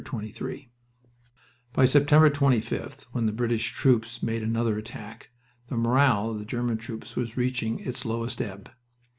[0.03, 0.71] XXIII
[1.73, 5.29] By September 25th, when the British troops made another attack,
[5.67, 8.71] the morale of the German troops was reaching its lowest ebb.